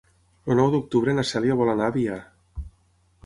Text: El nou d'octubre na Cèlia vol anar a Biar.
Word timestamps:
El 0.51 0.55
nou 0.59 0.69
d'octubre 0.75 1.13
na 1.17 1.25
Cèlia 1.31 1.57
vol 1.59 1.71
anar 1.73 1.89
a 1.91 1.95
Biar. 1.99 2.17